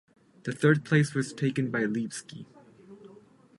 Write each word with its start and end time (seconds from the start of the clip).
The 0.45 0.51
third 0.51 0.83
place 0.83 1.13
was 1.13 1.31
taken 1.31 1.69
by 1.69 1.81
Levski. 1.83 2.47